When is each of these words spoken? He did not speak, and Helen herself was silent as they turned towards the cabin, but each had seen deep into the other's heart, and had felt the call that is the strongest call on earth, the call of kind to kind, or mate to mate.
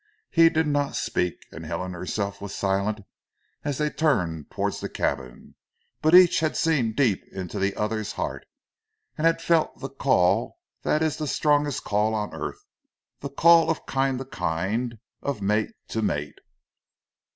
He 0.31 0.49
did 0.49 0.65
not 0.65 0.95
speak, 0.95 1.45
and 1.51 1.63
Helen 1.63 1.93
herself 1.93 2.41
was 2.41 2.55
silent 2.55 3.01
as 3.63 3.77
they 3.77 3.91
turned 3.91 4.49
towards 4.49 4.79
the 4.79 4.89
cabin, 4.89 5.53
but 6.01 6.15
each 6.15 6.39
had 6.39 6.57
seen 6.57 6.93
deep 6.93 7.23
into 7.31 7.59
the 7.59 7.75
other's 7.75 8.13
heart, 8.13 8.47
and 9.15 9.27
had 9.27 9.43
felt 9.43 9.79
the 9.79 9.89
call 9.89 10.57
that 10.81 11.03
is 11.03 11.17
the 11.17 11.27
strongest 11.27 11.83
call 11.83 12.15
on 12.15 12.33
earth, 12.33 12.65
the 13.19 13.29
call 13.29 13.69
of 13.69 13.85
kind 13.85 14.17
to 14.17 14.25
kind, 14.25 14.97
or 15.21 15.39
mate 15.39 15.75
to 15.89 16.01
mate. 16.01 16.39